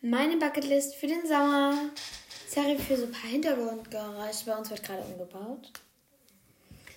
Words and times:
Meine 0.00 0.36
Bucketlist 0.36 0.94
für 0.94 1.08
den 1.08 1.26
Sommer. 1.26 1.74
Sorry 2.48 2.78
für 2.78 2.96
so 2.96 3.06
ein 3.06 3.10
paar 3.10 3.30
Hintergrundgeräusche. 3.30 4.46
Bei 4.46 4.56
uns 4.56 4.70
wird 4.70 4.84
gerade 4.84 5.02
umgebaut. 5.02 5.72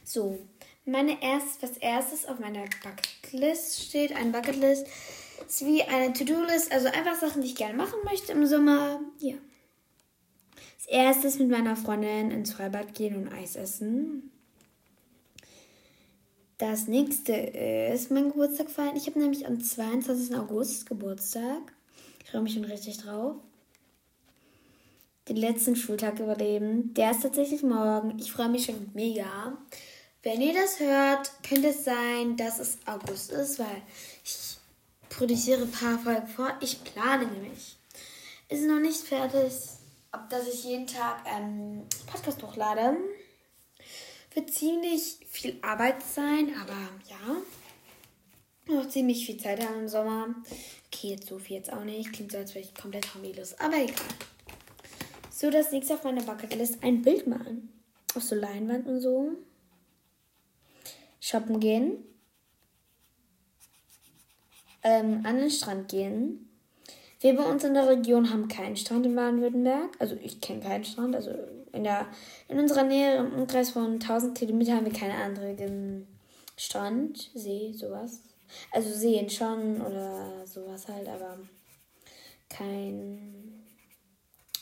So, 0.05 0.37
meine 0.85 1.19
erst, 1.23 1.63
was 1.63 1.77
erstes 1.77 2.27
auf 2.27 2.37
meiner 2.37 2.65
Bucketlist 2.83 3.81
steht, 3.81 4.15
ein 4.15 4.31
Bucketlist 4.31 4.85
ist 5.47 5.65
wie 5.65 5.81
eine 5.81 6.13
To-Do-List, 6.13 6.71
also 6.71 6.89
einfach 6.89 7.15
Sachen, 7.15 7.41
die 7.41 7.47
ich 7.47 7.55
gerne 7.55 7.73
machen 7.73 7.97
möchte 8.03 8.33
im 8.33 8.45
Sommer. 8.45 8.99
Ja. 9.17 9.33
Als 10.77 10.85
erstes 10.87 11.39
mit 11.39 11.49
meiner 11.49 11.75
Freundin 11.75 12.29
ins 12.29 12.53
Freibad 12.53 12.93
gehen 12.93 13.15
und 13.15 13.33
Eis 13.33 13.55
essen. 13.55 14.31
Das 16.59 16.87
nächste 16.87 17.33
ist 17.33 18.11
mein 18.11 18.29
Geburtstag 18.29 18.69
feiern. 18.69 18.95
Ich 18.95 19.07
habe 19.07 19.19
nämlich 19.19 19.47
am 19.47 19.59
22. 19.59 20.35
August 20.35 20.85
Geburtstag. 20.85 21.73
Ich 22.23 22.29
freue 22.29 22.41
mich 22.41 22.53
schon 22.53 22.65
richtig 22.65 22.97
drauf. 22.97 23.35
Den 25.27 25.37
letzten 25.37 25.75
Schultag 25.75 26.19
überleben. 26.19 26.93
Der 26.93 27.11
ist 27.11 27.23
tatsächlich 27.23 27.63
morgen. 27.63 28.17
Ich 28.19 28.31
freue 28.31 28.49
mich 28.49 28.65
schon 28.65 28.89
mega. 28.93 29.57
Wenn 30.23 30.41
ihr 30.41 30.53
das 30.53 30.79
hört, 30.79 31.31
könnte 31.47 31.69
es 31.69 31.83
sein, 31.83 32.37
dass 32.37 32.59
es 32.59 32.77
August 32.85 33.31
ist, 33.31 33.59
weil 33.59 33.81
ich 34.23 34.57
produziere 35.09 35.63
ein 35.63 35.71
paar 35.71 35.97
Folgen 35.99 36.27
vor. 36.27 36.53
Ich 36.61 36.83
plane 36.83 37.25
nämlich. 37.25 37.77
Ist 38.49 38.65
noch 38.65 38.79
nicht 38.79 39.01
fertig, 39.01 39.53
ob 40.11 40.29
dass 40.29 40.47
ich 40.47 40.63
jeden 40.63 40.87
Tag 40.87 41.25
einen 41.25 41.87
Podcast 42.05 42.43
hochlade. 42.43 42.97
Wird 44.33 44.53
ziemlich 44.53 45.17
viel 45.29 45.57
Arbeit 45.61 46.03
sein, 46.03 46.53
aber 46.61 46.77
ja. 47.09 47.37
Noch 48.67 48.87
ziemlich 48.87 49.25
viel 49.25 49.37
Zeit 49.37 49.65
haben 49.65 49.81
im 49.81 49.87
Sommer. 49.87 50.35
Okay, 50.87 51.09
jetzt 51.09 51.27
so 51.27 51.39
viel 51.39 51.57
jetzt 51.57 51.73
auch 51.73 51.83
nicht. 51.83 52.13
Klingt 52.13 52.31
so, 52.31 52.37
als 52.37 52.53
wäre 52.53 52.63
ich 52.63 52.75
komplett 52.75 53.13
hobbylos. 53.13 53.59
Aber 53.59 53.75
egal. 53.75 53.95
So, 55.29 55.49
das 55.49 55.71
nächste 55.71 55.95
auf 55.95 56.03
meiner 56.03 56.21
Bucketlist. 56.21 56.83
Ein 56.83 57.01
Bild 57.01 57.27
malen. 57.27 57.69
Auf 58.15 58.23
so 58.23 58.35
Leinwand 58.35 58.87
und 58.87 59.01
so. 59.01 59.31
Shoppen 61.19 61.59
gehen. 61.59 62.03
Ähm, 64.83 65.21
an 65.23 65.37
den 65.37 65.49
Strand 65.49 65.89
gehen. 65.89 66.47
Wir 67.19 67.35
bei 67.35 67.43
uns 67.43 67.63
in 67.63 67.75
der 67.75 67.87
Region 67.87 68.31
haben 68.31 68.47
keinen 68.47 68.75
Strand 68.75 69.05
in 69.05 69.15
Baden-Württemberg. 69.15 69.91
Also 69.99 70.17
ich 70.21 70.41
kenne 70.41 70.61
keinen 70.61 70.83
Strand. 70.83 71.15
Also 71.15 71.31
in, 71.71 71.83
der, 71.83 72.07
in 72.47 72.59
unserer 72.59 72.83
Nähe, 72.83 73.17
im 73.17 73.33
Umkreis 73.33 73.71
von 73.71 73.93
1000 73.93 74.37
Kilometern, 74.37 74.77
haben 74.77 74.85
wir 74.85 74.93
keinen 74.93 75.19
anderen 75.19 76.07
Strand, 76.57 77.31
See, 77.33 77.73
sowas. 77.73 78.21
Also 78.71 78.91
Seen 78.93 79.29
schon 79.29 79.81
oder 79.81 80.45
sowas 80.45 80.87
halt, 80.87 81.07
aber 81.07 81.37
kein 82.49 83.63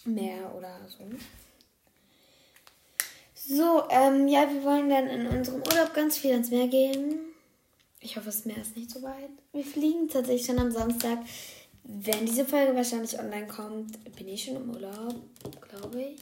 Meer 0.05 0.53
oder 0.55 0.79
so. 0.87 1.05
So, 3.35 3.83
ähm, 3.89 4.27
ja, 4.27 4.47
wir 4.51 4.63
wollen 4.63 4.89
dann 4.89 5.07
in 5.07 5.27
unserem 5.27 5.61
Urlaub 5.61 5.93
ganz 5.93 6.17
viel 6.17 6.31
ans 6.31 6.51
Meer 6.51 6.67
gehen. 6.67 7.19
Ich 7.99 8.15
hoffe, 8.15 8.27
das 8.27 8.45
Meer 8.45 8.57
ist 8.61 8.77
nicht 8.77 8.91
so 8.91 9.01
weit. 9.01 9.31
Wir 9.51 9.65
fliegen 9.65 10.07
tatsächlich 10.07 10.45
schon 10.45 10.59
am 10.59 10.71
Samstag. 10.71 11.19
Wenn 11.83 12.25
diese 12.25 12.45
Folge 12.45 12.75
wahrscheinlich 12.75 13.17
online 13.17 13.47
kommt, 13.47 14.15
bin 14.15 14.27
ich 14.27 14.43
schon 14.43 14.57
im 14.57 14.69
Urlaub, 14.69 15.15
glaube 15.67 16.01
ich. 16.01 16.19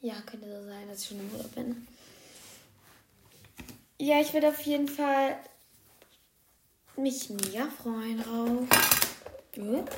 Ja, 0.00 0.14
könnte 0.26 0.48
so 0.48 0.64
sein, 0.64 0.88
dass 0.88 1.02
ich 1.02 1.08
schon 1.08 1.20
im 1.20 1.30
Urlaub 1.32 1.54
bin. 1.54 1.86
Ja, 4.00 4.20
ich 4.20 4.32
werde 4.32 4.48
auf 4.48 4.60
jeden 4.62 4.88
Fall 4.88 5.36
mich 6.98 7.30
mega 7.30 7.66
freuen 7.66 8.22
drauf. 8.22 8.68
Gut. 9.54 9.88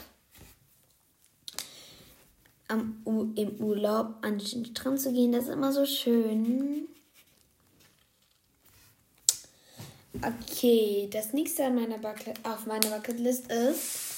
Am, 2.68 3.02
Im 3.34 3.56
Urlaub 3.58 4.14
an 4.22 4.38
den 4.38 4.64
Strand 4.64 5.00
zu 5.00 5.12
gehen, 5.12 5.32
das 5.32 5.44
ist 5.44 5.50
immer 5.50 5.72
so 5.72 5.84
schön. 5.86 6.86
Okay, 10.14 11.08
das 11.12 11.32
nächste 11.32 11.64
an 11.64 11.74
meiner 11.76 11.98
Bucket, 11.98 12.38
auf 12.44 12.66
meiner 12.66 12.90
Bucketlist 12.90 13.50
ist 13.50 14.10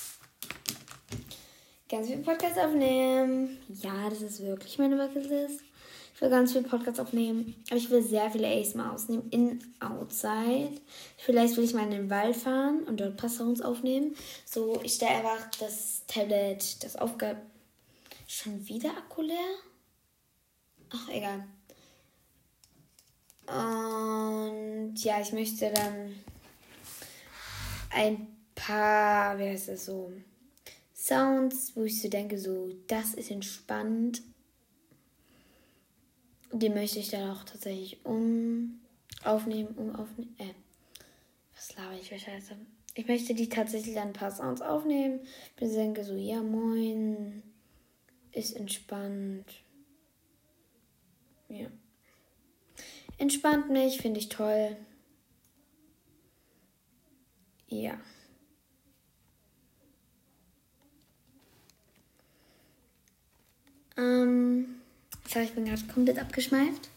ganz 1.93 2.07
viel 2.07 2.19
Podcast 2.19 2.59
aufnehmen. 2.59 3.59
Ja, 3.69 4.09
das 4.09 4.23
ist 4.23 4.43
wirklich 4.43 4.79
meine 4.79 4.97
Bucketlist. 4.97 5.61
Will 6.23 6.31
ganz 6.31 6.53
viel 6.53 6.63
Podcast 6.63 7.01
aufnehmen, 7.01 7.53
aber 7.67 7.79
ich 7.79 7.91
will 7.91 8.01
sehr 8.01 8.31
viele 8.31 8.47
ASMR 8.47 8.93
ausnehmen 8.93 9.29
in 9.31 9.75
Outside. 9.81 10.71
Vielleicht 11.17 11.57
will 11.57 11.65
ich 11.65 11.75
mal 11.75 11.83
in 11.83 11.91
den 11.91 12.11
Wald 12.11 12.37
fahren 12.37 12.85
und 12.85 13.01
dort 13.01 13.17
Passations 13.17 13.61
aufnehmen. 13.61 14.15
So, 14.45 14.81
ich 14.85 14.93
stelle 14.95 15.17
einfach 15.17 15.51
das 15.59 16.03
Tablet, 16.07 16.85
das 16.85 16.95
Aufgabe. 16.95 17.41
Schon 18.29 18.69
wieder 18.69 18.91
Akku 18.91 19.23
leer? 19.23 19.37
Ach, 20.91 21.09
egal. 21.09 21.45
Und 23.49 25.03
ja, 25.03 25.21
ich 25.21 25.33
möchte 25.33 25.73
dann 25.73 26.15
ein 27.91 28.29
paar, 28.55 29.37
wie 29.41 29.49
heißt 29.49 29.71
das 29.71 29.87
so, 29.87 30.13
Sounds, 30.95 31.73
wo 31.75 31.83
ich 31.83 32.01
so 32.01 32.09
denke, 32.09 32.39
so, 32.39 32.71
das 32.87 33.15
ist 33.15 33.33
entspannt. 33.33 34.23
Die 36.53 36.69
möchte 36.69 36.99
ich 36.99 37.11
dann 37.11 37.31
auch 37.31 37.45
tatsächlich 37.45 38.05
um 38.05 38.81
aufnehmen, 39.25 39.75
um 39.77 39.97
aufnehmen. 39.97 40.37
Äh, 40.39 40.55
was 41.55 41.75
laber 41.77 41.95
ich 41.95 42.09
für 42.09 42.19
Scheiße? 42.19 42.57
Ich 42.95 43.09
möchte 43.09 43.35
die 43.35 43.49
tatsächlich 43.49 43.95
dann 43.95 44.09
ein 44.09 44.13
paar 44.13 44.31
Sounds 44.31 44.61
aufnehmen. 44.61 45.21
Ich 45.59 45.73
denke 45.73 46.05
so, 46.05 46.15
ja 46.15 46.43
moin, 46.43 47.43
ist 48.33 48.55
entspannt. 48.55 49.47
Ja. 51.49 51.69
Entspannt 53.17 53.71
mich, 53.71 53.99
finde 53.99 54.21
ich 54.21 54.29
toll. 54.29 54.77
Ja. 57.69 57.99
Ähm, 63.97 64.82
sorry, 65.33 65.47
ich 65.47 65.53
bin 65.53 65.65
gerade 65.65 65.83
komplett 65.93 66.19
abgeschmeift. 66.19 66.89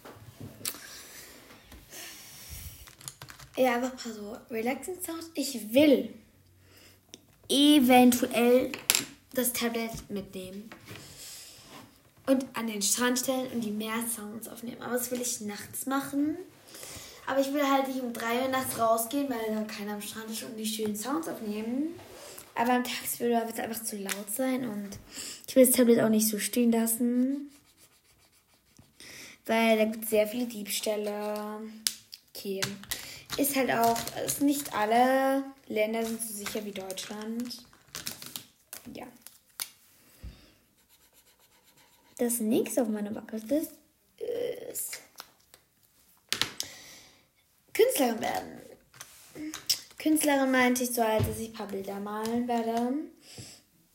Ja, 3.58 3.76
einfach 3.76 3.92
ein 3.92 3.98
paar 3.98 4.14
so 4.14 4.38
relaxing 4.52 4.96
Sounds. 5.02 5.32
Ich 5.34 5.74
will 5.74 6.14
eventuell 7.48 8.72
das 9.34 9.54
Tablet 9.54 10.10
mitnehmen 10.10 10.70
und 12.26 12.46
an 12.54 12.68
den 12.68 12.82
Strand 12.82 13.20
stellen 13.20 13.48
und 13.54 13.64
die 13.64 13.72
Meersounds 13.72 14.50
aufnehmen. 14.50 14.82
Aber 14.82 14.94
das 14.94 15.12
will 15.12 15.22
ich 15.22 15.42
nachts 15.42 15.86
machen. 15.86 16.38
Aber 17.28 17.40
ich 17.40 17.54
will 17.54 17.64
halt 17.64 17.88
nicht 17.88 18.02
um 18.02 18.14
3 18.14 18.44
Uhr 18.44 18.48
nachts 18.50 18.78
rausgehen, 18.78 19.30
weil 19.30 19.56
da 19.56 19.64
keiner 19.64 19.94
am 19.94 20.02
Strand 20.02 20.30
ist 20.30 20.44
und 20.44 20.58
die 20.58 20.66
schönen 20.66 20.96
Sounds 20.96 21.28
aufnehmen. 21.28 21.96
Aber 22.56 22.74
am 22.74 22.84
tagsüber 22.84 23.42
wird 23.46 23.54
es 23.54 23.60
einfach 23.60 23.84
zu 23.84 23.98
laut 23.98 24.30
sein 24.34 24.68
und 24.68 24.90
ich 25.48 25.56
will 25.56 25.66
das 25.66 25.76
Tablet 25.76 26.02
auch 26.02 26.10
nicht 26.10 26.28
so 26.28 26.40
stehen 26.40 26.72
lassen. 26.72 27.50
Weil 29.46 29.78
da 29.78 29.86
gibt 29.86 30.06
es 30.06 30.10
sehr 30.10 30.28
viele 30.28 30.46
Diebstähle. 30.46 31.62
Okay. 32.36 32.62
Ist 33.38 33.56
halt 33.56 33.72
auch, 33.72 33.98
ist 34.26 34.42
nicht 34.42 34.74
alle 34.74 35.44
Länder 35.68 36.06
sind 36.06 36.22
so 36.22 36.34
sicher 36.34 36.64
wie 36.64 36.72
Deutschland. 36.72 37.64
Ja. 38.94 39.08
Das 42.18 42.40
nächste 42.40 42.82
auf 42.82 42.88
meiner 42.88 43.12
Bucketlist 43.12 43.74
ist 44.72 45.02
Künstlerin 47.74 48.22
werden. 48.22 48.62
Künstlerin 49.98 50.52
meinte 50.52 50.84
ich 50.84 50.94
so 50.94 51.04
halt, 51.04 51.28
dass 51.28 51.40
ich 51.40 51.50
ein 51.50 51.54
paar 51.54 51.68
Bilder 51.68 52.00
malen 52.00 52.48
werde 52.48 52.94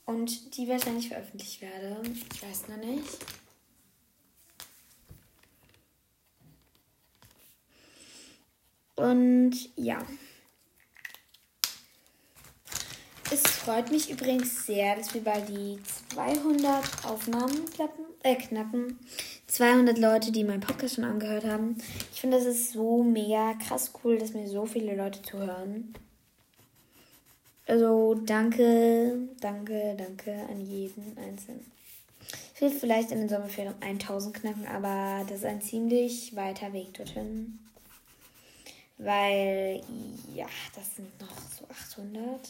und 0.05 0.57
die 0.57 0.69
wahrscheinlich 0.69 1.09
veröffentlicht 1.09 1.63
werde. 1.63 2.03
Ich 2.33 2.43
weiß 2.43 2.69
noch 2.69 2.77
nicht. 2.77 3.40
Und 9.01 9.55
ja. 9.77 9.99
Es 13.33 13.41
freut 13.43 13.91
mich 13.91 14.11
übrigens 14.11 14.67
sehr, 14.67 14.97
dass 14.97 15.15
wir 15.15 15.23
bald 15.23 15.49
die 15.49 15.79
200 16.13 16.85
Aufnahmen 17.07 17.65
klappen, 17.71 18.05
äh, 18.23 18.35
knacken. 18.35 18.99
200 19.47 19.97
Leute, 19.97 20.33
die 20.33 20.45
meinen 20.45 20.61
Podcast 20.61 20.97
schon 20.97 21.05
angehört 21.05 21.45
haben. 21.45 21.77
Ich 22.13 22.21
finde, 22.21 22.37
das 22.37 22.47
ist 22.47 22.73
so 22.73 23.03
mega 23.03 23.55
krass 23.55 23.93
cool, 24.05 24.19
dass 24.19 24.35
mir 24.35 24.49
so 24.49 24.67
viele 24.67 24.95
Leute 24.95 25.23
zuhören. 25.23 25.95
Also 27.67 28.15
danke, 28.15 29.17
danke, 29.41 29.95
danke 29.97 30.33
an 30.51 30.61
jeden 30.61 31.17
Einzelnen. 31.17 31.65
Ich 32.55 32.61
will 32.61 32.71
vielleicht 32.71 33.13
in 33.13 33.21
den 33.21 33.29
Sommerferien 33.29 33.75
1000 33.81 34.35
knacken, 34.35 34.67
aber 34.67 35.25
das 35.27 35.39
ist 35.39 35.45
ein 35.47 35.63
ziemlich 35.63 36.37
weiter 36.37 36.73
Weg 36.73 36.93
dorthin. 36.95 37.59
Weil, 39.03 39.81
ja, 40.35 40.47
das 40.75 40.97
sind 40.97 41.21
noch 41.21 41.35
so 41.59 41.65
800 41.95 42.41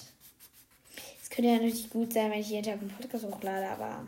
Es 1.22 1.30
könnte 1.30 1.48
ja 1.48 1.56
natürlich 1.56 1.88
gut 1.90 2.12
sein, 2.12 2.32
wenn 2.32 2.40
ich 2.40 2.50
jeden 2.50 2.64
Tag 2.64 2.80
einen 2.80 2.90
Podcast 2.90 3.24
hochlade, 3.24 3.68
aber. 3.68 4.04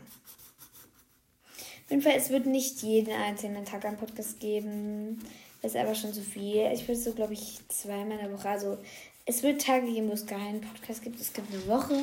Auf 1.53 1.89
jeden 1.89 2.01
Fall, 2.01 2.15
es 2.17 2.29
wird 2.29 2.45
nicht 2.45 2.81
jeden 2.81 3.13
einzelnen 3.13 3.63
Tag 3.63 3.85
einen 3.85 3.97
Podcast 3.97 4.41
geben. 4.41 5.23
Das 5.61 5.73
ist 5.73 5.79
aber 5.79 5.95
schon 5.95 6.13
zu 6.13 6.21
viel. 6.21 6.69
Ich 6.73 6.85
würde 6.85 6.99
so, 6.99 7.13
glaube 7.13 7.31
ich, 7.31 7.59
zweimal 7.69 8.19
in 8.19 8.25
der 8.25 8.33
Woche. 8.37 8.49
Also, 8.49 8.77
es 9.25 9.41
wird 9.41 9.61
Tage 9.61 9.85
geben, 9.85 10.09
wo 10.09 10.13
es 10.13 10.25
keinen 10.25 10.59
Podcast 10.59 11.01
gibt. 11.01 11.21
Es 11.21 11.31
gibt 11.31 11.49
eine 11.53 11.65
Woche, 11.67 11.97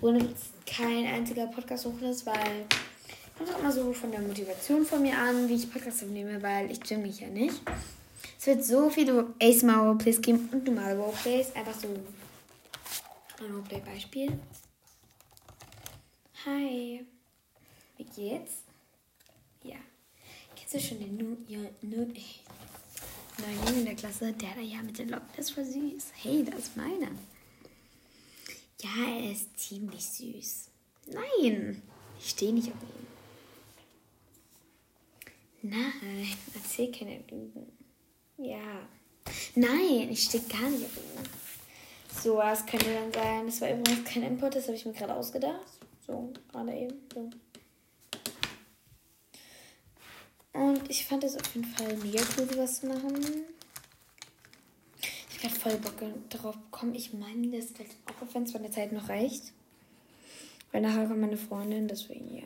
wo 0.00 0.12
kein 0.66 1.06
einziger 1.06 1.46
Podcast 1.46 1.86
hoch 1.86 2.00
ist, 2.00 2.26
weil. 2.26 2.66
Kommt 3.38 3.54
auch 3.54 3.62
mal 3.62 3.70
so 3.70 3.92
von 3.92 4.10
der 4.10 4.22
Motivation 4.22 4.84
von 4.84 5.02
mir 5.02 5.16
an, 5.16 5.48
wie 5.48 5.54
ich 5.54 5.70
Podcasts 5.70 6.02
aufnehme, 6.02 6.42
weil 6.42 6.70
ich 6.72 6.80
gym 6.80 7.02
mich 7.02 7.20
ja 7.20 7.28
nicht. 7.28 7.60
Es 8.46 8.54
wird 8.54 8.64
so 8.64 8.88
viele 8.88 9.34
ASMR 9.42 9.78
Roleplays 9.78 10.22
geben 10.22 10.48
und 10.52 10.64
normale 10.64 10.96
Roleplays. 10.96 11.52
Einfach 11.56 11.74
so 11.74 11.88
ein 11.88 12.06
Roleplay-Beispiel. 13.52 14.38
Hi. 16.44 17.04
Wie 17.96 18.04
geht's? 18.04 18.62
Ja. 19.64 19.78
Kennst 20.54 20.74
du 20.74 20.80
schon 20.80 21.00
den 21.00 21.16
Neuen 21.82 22.14
in 23.78 23.84
der 23.84 23.96
Klasse? 23.96 24.32
Der 24.32 24.54
da 24.54 24.60
ja 24.60 24.80
mit 24.80 24.96
den 24.96 25.08
Locken 25.08 25.34
ist 25.36 25.50
voll 25.50 25.64
süß. 25.64 26.12
Hey, 26.14 26.44
das 26.44 26.60
ist 26.60 26.76
meiner. 26.76 27.10
Ja, 28.80 29.08
er 29.08 29.32
ist 29.32 29.58
ziemlich 29.58 30.04
süß. 30.04 30.70
Nein, 31.06 31.82
ich 32.20 32.30
stehe 32.30 32.52
nicht 32.52 32.68
auf 32.68 32.80
ihn. 32.80 33.08
Nein, 35.68 36.28
erzähl 36.54 36.92
keine 36.92 37.24
Lügen. 37.28 37.75
Ja. 38.38 38.88
Nein, 39.54 40.08
ich 40.10 40.24
stehe 40.24 40.44
gar 40.44 40.68
nicht 40.68 40.84
auf 40.84 40.96
ihn. 40.96 41.28
So, 42.22 42.36
was 42.36 42.64
könnte 42.66 42.92
dann 42.92 43.12
sein? 43.12 43.46
Das 43.46 43.60
war 43.60 43.70
übrigens 43.70 44.04
kein 44.04 44.22
Input, 44.22 44.54
das 44.54 44.64
habe 44.64 44.76
ich 44.76 44.86
mir 44.86 44.92
gerade 44.92 45.14
ausgedacht. 45.14 45.80
So, 46.06 46.32
gerade 46.50 46.72
eben. 46.74 46.94
So. 47.12 47.30
Und 50.52 50.90
ich 50.90 51.04
fand 51.04 51.24
es 51.24 51.36
auf 51.36 51.54
jeden 51.54 51.66
Fall 51.66 51.96
mega 51.96 52.22
cool, 52.36 52.48
sowas 52.50 52.80
zu 52.80 52.86
machen. 52.86 53.44
Ich 55.30 55.44
habe 55.44 55.54
voll 55.54 55.76
Bock 55.76 55.94
darauf 56.30 56.56
bekommen. 56.56 56.94
Ich 56.94 57.12
meine, 57.12 57.48
das 57.48 57.78
wird 57.78 57.90
auch, 58.06 58.34
wenn 58.34 58.44
es 58.44 58.52
von 58.52 58.62
der 58.62 58.72
Zeit 58.72 58.92
noch 58.92 59.08
reicht. 59.08 59.52
Weil 60.72 60.80
nachher 60.80 61.06
kommt 61.06 61.20
meine 61.20 61.36
Freundin, 61.36 61.88
deswegen 61.88 62.34
ja. 62.34 62.44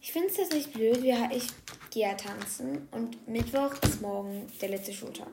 Ich 0.00 0.12
finde 0.12 0.28
es 0.28 0.36
tatsächlich 0.36 0.72
blöd. 0.72 1.04
Ich 1.32 1.48
gehe 1.94 2.08
ja 2.08 2.14
tanzen 2.14 2.88
und 2.90 3.26
Mittwoch 3.28 3.72
ist 3.82 4.02
morgen 4.02 4.50
der 4.60 4.70
letzte 4.70 4.92
Schultag. 4.92 5.28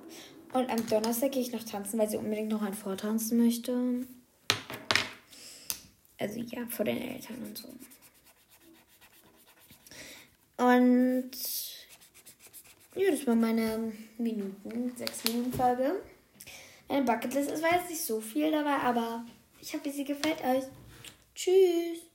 Und 0.53 0.69
am 0.69 0.85
Donnerstag 0.87 1.31
gehe 1.31 1.41
ich 1.41 1.51
noch 1.51 1.63
tanzen, 1.63 1.99
weil 1.99 2.07
sie 2.07 2.17
unbedingt 2.17 2.49
noch 2.49 2.61
ein 2.61 2.75
Vortanzen 2.75 3.43
möchte. 3.43 4.05
Also 6.19 6.39
ja, 6.39 6.67
vor 6.69 6.85
den 6.85 7.01
Eltern 7.01 7.37
und 7.43 7.57
so. 7.57 7.67
Und 10.63 11.31
ja, 12.95 13.09
das 13.09 13.25
war 13.25 13.35
meine 13.35 13.91
Minuten, 14.19 14.93
sechs 14.95 15.23
Minuten 15.23 15.53
Folge. 15.53 15.99
Eine 16.87 17.05
Bucketlist. 17.05 17.49
Es 17.49 17.63
war 17.63 17.73
jetzt 17.73 17.89
nicht 17.89 18.03
so 18.03 18.21
viel 18.21 18.51
dabei, 18.51 18.75
aber 18.83 19.25
ich 19.59 19.73
hoffe, 19.73 19.89
sie 19.89 20.03
gefällt 20.03 20.43
euch. 20.43 20.65
Tschüss. 21.33 22.10